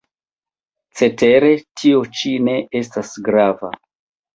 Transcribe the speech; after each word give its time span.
Cetere 1.01 1.53
tio 1.83 2.03
ĉi 2.19 2.35
ne 2.49 2.59
estas 2.85 3.17
grava. 3.33 3.77